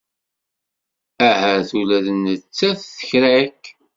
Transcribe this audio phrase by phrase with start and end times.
[1.29, 3.63] Ahat ula d nettat tra-k.